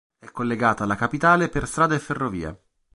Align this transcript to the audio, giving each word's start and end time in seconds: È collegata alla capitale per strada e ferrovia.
È 0.17 0.31
collegata 0.31 0.83
alla 0.83 0.95
capitale 0.95 1.47
per 1.47 1.67
strada 1.67 1.93
e 1.93 1.99
ferrovia. 1.99 2.59